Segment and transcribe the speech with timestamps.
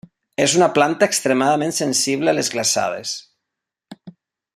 [0.43, 3.15] És una planta extremadament sensible a les glaçades.